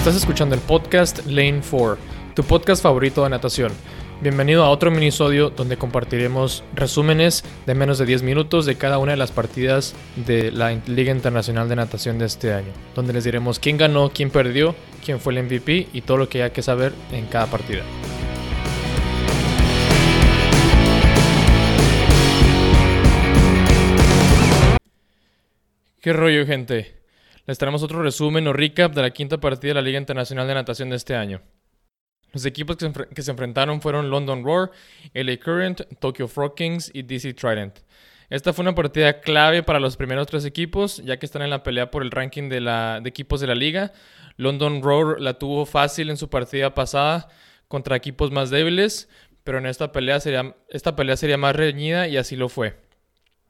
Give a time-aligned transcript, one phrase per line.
[0.00, 1.98] Estás escuchando el podcast Lane 4,
[2.34, 3.70] tu podcast favorito de natación.
[4.22, 9.12] Bienvenido a otro minisodio donde compartiremos resúmenes de menos de 10 minutos de cada una
[9.12, 13.58] de las partidas de la Liga Internacional de Natación de este año, donde les diremos
[13.58, 16.94] quién ganó, quién perdió, quién fue el MVP y todo lo que hay que saber
[17.12, 17.82] en cada partida.
[26.00, 26.99] ¿Qué rollo, gente?
[27.50, 30.54] Les traemos otro resumen o recap de la quinta partida de la Liga Internacional de
[30.54, 31.42] Natación de este año.
[32.32, 34.70] Los equipos que se, enfrentaron fueron London Roar,
[35.14, 37.80] LA Current, Tokyo Frog Kings y DC Trident.
[38.28, 41.64] Esta fue una partida clave para los primeros tres equipos, ya que están en la
[41.64, 43.90] pelea por el ranking de, de equipos de la liga.
[44.36, 47.26] London Roar la tuvo fácil en su partida pasada
[47.66, 49.08] contra equipos más débiles,
[49.42, 52.76] pero en esta pelea sería, esta pelea sería más reñida y así lo fue.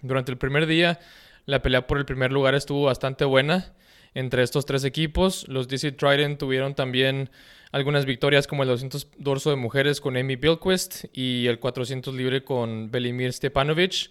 [0.00, 0.98] Durante el primer día,
[1.44, 3.74] la pelea por el primer lugar estuvo bastante buena
[4.14, 5.46] entre estos tres equipos.
[5.48, 7.30] Los DC Trident tuvieron también
[7.72, 12.44] algunas victorias como el 200 dorso de mujeres con Amy Bilquist y el 400 libre
[12.44, 14.10] con Belimir Stepanovic,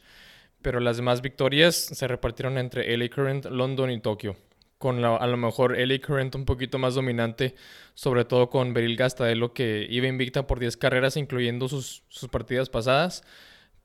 [0.62, 4.36] pero las demás victorias se repartieron entre LA Current, London y Tokio,
[4.80, 7.56] con a lo mejor LA Current un poquito más dominante,
[7.94, 12.70] sobre todo con Beryl Gastadelo que iba invicta por 10 carreras incluyendo sus, sus partidas
[12.70, 13.24] pasadas,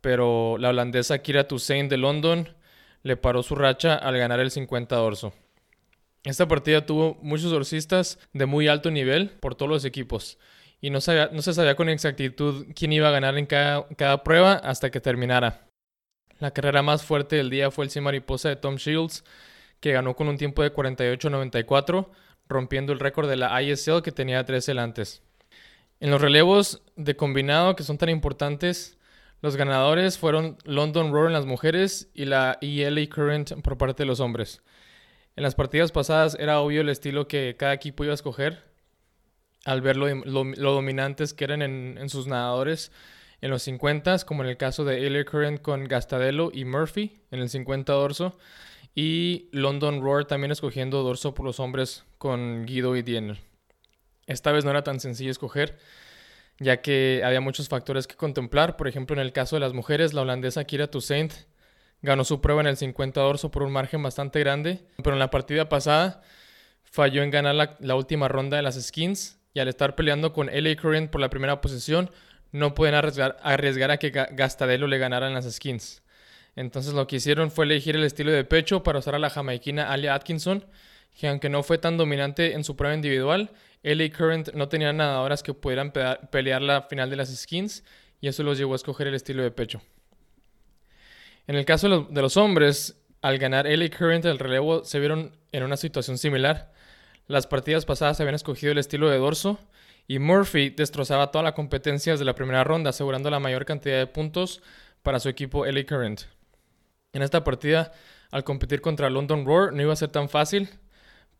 [0.00, 2.48] pero la holandesa Kira Toussaint de London
[3.02, 5.32] le paró su racha al ganar el 50 dorso.
[6.26, 10.38] Esta partida tuvo muchos dorsistas de muy alto nivel por todos los equipos
[10.80, 14.54] y no, no se sabía con exactitud quién iba a ganar en cada, cada, prueba
[14.54, 15.68] hasta que terminara.
[16.40, 19.22] La carrera más fuerte del día fue el 100 mariposa de Tom Shields,
[19.78, 22.08] que ganó con un tiempo de 48.94,
[22.48, 25.22] rompiendo el récord de la ISL que tenía 13 antes.
[26.00, 28.98] En los relevos de combinado que son tan importantes,
[29.42, 34.08] los ganadores fueron London Roar en las mujeres y la ELA Current por parte de
[34.08, 34.60] los hombres.
[35.36, 38.64] En las partidas pasadas era obvio el estilo que cada equipo iba a escoger
[39.66, 40.08] al ver lo,
[40.72, 42.90] dominantes que eran en, sus nadadores
[43.42, 47.40] en los 50, como en el caso de LA Current con Gastadelo y Murphy en
[47.40, 48.38] el 50 dorso,
[48.94, 53.38] y London Roar también escogiendo dorso por los hombres con Guido y Diener.
[54.26, 55.76] Esta vez no era tan sencillo escoger,
[56.58, 58.76] ya que había muchos factores que contemplar.
[58.76, 61.32] Por ejemplo, en el caso de las mujeres, la holandesa Kira Toussaint
[62.02, 65.30] Ganó su prueba en el 50 dorso por un margen bastante grande, pero en la
[65.30, 66.22] partida pasada
[66.84, 70.76] falló en ganar la, última ronda de las skins y al estar peleando con LA
[70.76, 72.10] Current por la primera posición,
[72.52, 76.02] no pueden arriesgar, a que Gastadelo le ganara en las skins.
[76.54, 79.90] Entonces lo que hicieron fue elegir el estilo de pecho para usar a la jamaiquina
[79.90, 80.64] Alia Atkinson,
[81.18, 83.52] que aunque no fue tan dominante en su prueba individual,
[83.82, 85.92] LA Current no tenía nadadoras que pudieran
[86.30, 87.84] pelear la final de las skins
[88.20, 89.82] y eso los llevó a escoger el estilo de pecho.
[91.46, 95.62] En el caso de los hombres, al ganar LA Current el relevo, se vieron en
[95.62, 96.72] una situación similar.
[97.28, 99.58] Las partidas pasadas habían escogido el estilo de dorso
[100.08, 104.06] y Murphy destrozaba toda la competencia desde la primera ronda, asegurando la mayor cantidad de
[104.06, 104.62] puntos
[105.02, 106.22] para su equipo LA Current.
[107.12, 107.92] En esta partida,
[108.30, 110.68] al competir contra London Roar, no iba a ser tan fácil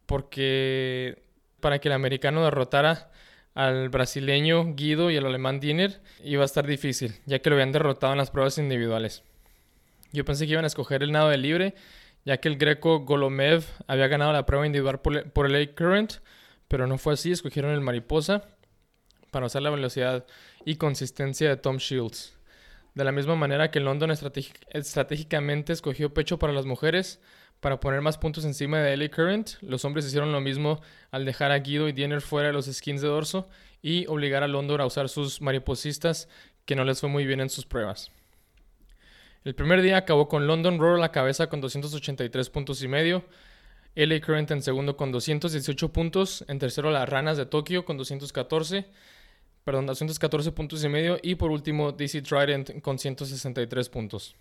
[0.06, 1.22] porque
[1.60, 3.10] para que el americano derrotara
[3.54, 7.72] al brasileño Guido y al alemán Diener iba a estar difícil, ya que lo habían
[7.72, 9.24] derrotado en las pruebas individuales.
[10.16, 11.74] Yo pensé que iban a escoger el nado de libre,
[12.24, 16.14] ya que el greco Golomev había ganado la prueba individual por, el Lake Current,
[16.68, 18.48] pero no fue así, escogieron el mariposa
[19.30, 20.26] para usar la velocidad
[20.64, 22.34] y consistencia de Tom Shields.
[22.94, 27.20] De la misma manera que London estratégicamente escogió pecho para las mujeres
[27.60, 31.52] para poner más puntos encima de LA Current, los hombres hicieron lo mismo al dejar
[31.52, 33.50] a Guido y Diener fuera de los skins de dorso
[33.82, 36.26] y obligar a London a usar sus mariposistas
[36.64, 38.10] que no les fue muy bien en sus pruebas.
[39.46, 43.22] El primer día acabó con London Roar a la cabeza con 283 puntos y medio.
[43.94, 46.44] LA Current en segundo con 218 puntos.
[46.48, 48.86] En tercero las Ranas de Tokio con 214.
[49.62, 51.20] Perdón, 214 puntos y medio.
[51.22, 54.34] Y por último DC Trident con 163 puntos.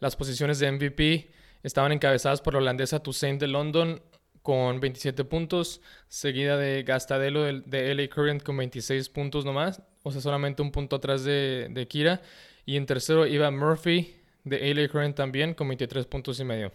[0.00, 1.30] Las posiciones de MVP
[1.62, 4.02] estaban encabezadas por la holandesa Toussaint de London
[4.42, 10.20] con 27 puntos, seguida de Gastadelo de, LA Current con 26 puntos nomás, o sea,
[10.20, 12.20] solamente un punto atrás de, de Kira.
[12.64, 14.14] Y en tercero iba Murphy
[14.44, 16.72] de LA Current también con 23 puntos y medio.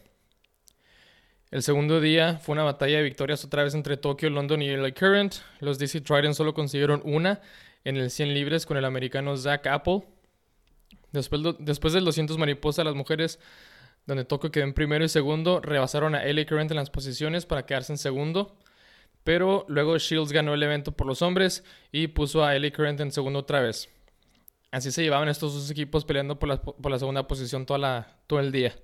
[1.50, 4.92] El segundo día fue una batalla de victorias otra vez entre Tokio, London y LA
[4.92, 5.36] Current.
[5.62, 7.40] Los DC Trident solo consiguieron una
[7.86, 10.04] en el 100 libres con el americano Zach Apple.
[11.14, 13.40] Después, después del 200 mariposa, las mujeres,
[14.06, 17.66] donde Tokio quedó en primero y segundo, rebasaron a LA Current en las posiciones para
[17.66, 18.58] quedarse en segundo.
[19.24, 21.64] Pero luego Shields ganó el evento por los hombres
[21.94, 23.90] y puso a LA Current en segundo otra vez.
[24.72, 28.76] Así se llevaban estos dos equipos peleando por la, segunda posición toda todo el día.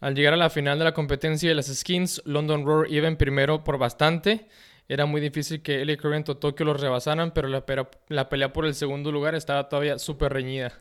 [0.00, 3.16] Al llegar a la final de la competencia de las skins, London Roar iba en
[3.16, 4.48] primero por bastante.
[4.86, 7.64] Era muy difícil que LA Current o Tokio los rebasaran, pero la,
[8.08, 10.72] la pelea por el segundo lugar estaba todavía súper reñida.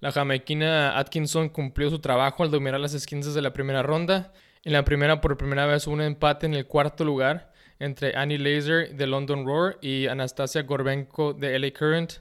[0.00, 4.32] La jamaiquina Atkinson cumplió su trabajo al dominar las skins desde la primera ronda.
[4.64, 8.38] En la primera, por primera vez, hubo un empate en el cuarto lugar entre Annie
[8.38, 12.12] Laser de London Roar y Anastasia Gorbenko de LA Current.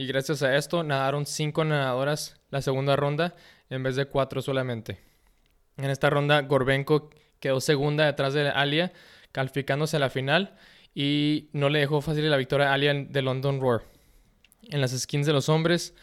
[0.00, 3.34] Y gracias a esto nadaron cinco nadadoras la segunda ronda
[3.68, 4.98] en vez de cuatro solamente.
[5.76, 8.94] En esta ronda, Gorbenko quedó segunda detrás de Alia,
[9.30, 10.56] calificándose a la final
[10.94, 13.82] y no le dejó fácil la victoria a Alia de London Roar.
[14.70, 15.94] En las skins de los hombres,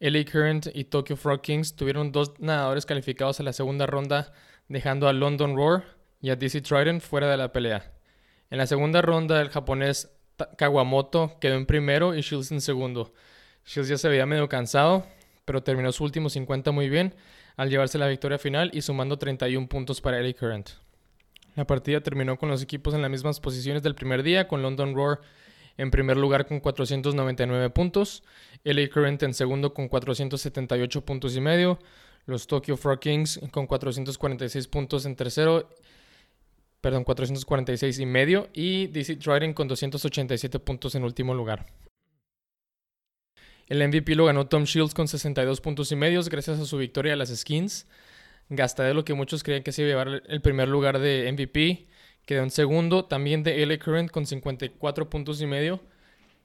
[0.00, 4.32] LA Current y Tokyo Frog Kings tuvieron dos nadadores calificados a la segunda ronda,
[4.66, 5.84] dejando a London Roar
[6.20, 7.92] y a DC Trident fuera de la pelea.
[8.50, 10.10] En la segunda ronda, el japonés
[10.56, 13.14] Kawamoto quedó en primero y Shields en segundo.
[13.68, 15.04] Shields ya se veía medio cansado,
[15.44, 17.14] pero terminó su último 50 muy bien
[17.58, 20.70] al llevarse la victoria final y sumando 31 puntos para LA Current.
[21.54, 24.94] La partida terminó con los equipos en las mismas posiciones del primer día, con London
[24.94, 25.20] Roar
[25.76, 28.22] en primer lugar con 499 puntos,
[28.64, 31.78] LA Current en segundo con 478 puntos y medio,
[32.24, 35.68] los Tokyo Frog Kings con 446 puntos en tercero,
[36.80, 41.66] perdón, 446 y medio, y DC Trident con 287 puntos en último lugar.
[43.68, 47.12] El MVP lo ganó Tom Shields con 62 puntos y medios gracias a su victoria
[47.12, 47.86] a las skins.
[48.48, 51.86] de lo que muchos creían que se iba a llevar el primer lugar de MVP,
[52.28, 55.80] Quedó en segundo también de LA Current con 54 puntos y medio.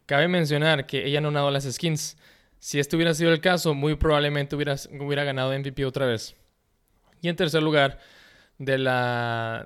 [0.06, 2.16] Cabe mencionar que ella no nadó las skins.
[2.58, 6.38] Si esto hubiera sido el caso, muy probablemente hubiera, ganado MVP otra vez.
[7.20, 8.00] Y en tercer lugar
[8.60, 8.78] de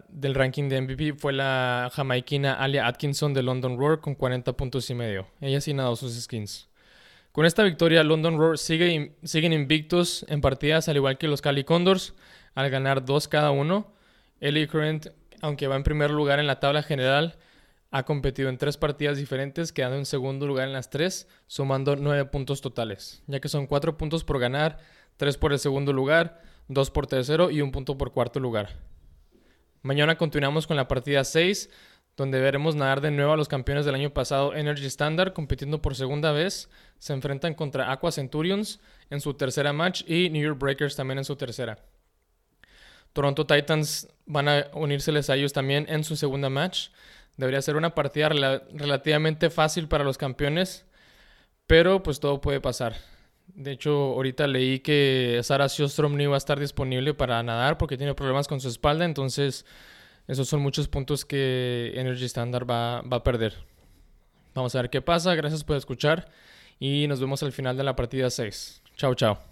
[0.09, 4.89] del ranking de MVP fue la jamaiquina Alia Atkinson de London Roar con 40 puntos
[4.89, 5.27] y medio.
[5.39, 6.68] Ella sí nadó sus skins.
[7.38, 11.63] Con esta victoria, London Roar sigue, siguen invictos en partidas, al igual que los Cali
[11.63, 12.16] Condors,
[12.56, 13.94] al ganar dos cada uno.
[14.39, 15.10] LA Current
[15.44, 17.38] aunque va en primer lugar en la tabla general,
[17.92, 22.25] ha competido en tres partidas diferentes, quedando en segundo lugar en las tres, sumando nueve
[22.25, 24.80] puntos totales, ya que son cuatro puntos por ganar,
[25.16, 28.69] tres por el segundo lugar, dos por tercero y un punto por cuarto lugar.
[29.83, 31.69] Mañana continuamos con la partida 6,
[32.18, 35.96] donde veremos nadar de nuevo a los campeones del año pasado Energy Standard, compitiendo por
[35.96, 36.68] segunda vez.
[36.98, 38.80] Se enfrentan contra Aqua Centurions
[39.12, 41.78] en su tercera match y New York Breakers también en su tercera.
[43.14, 46.90] Toronto Titans van a unírseles a ellos también en su segunda match.
[47.38, 50.88] Debería ser una partida relativamente fácil para los campeones,
[51.68, 52.96] pero pues todo puede pasar.
[53.46, 57.96] De hecho, ahorita leí que Sara Sjostrom no iba a estar disponible para nadar porque
[57.96, 59.66] tiene problemas con su espalda, entonces
[60.27, 63.53] esos son muchos puntos que Energy Standard va, va a perder.
[64.53, 66.29] Vamos a ver qué pasa, gracias por escuchar
[66.79, 68.81] y nos vemos al final de la partida 6.
[68.95, 69.46] Chao, chao.